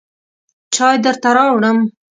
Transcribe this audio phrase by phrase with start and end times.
[0.73, 1.77] چای درته راوړم.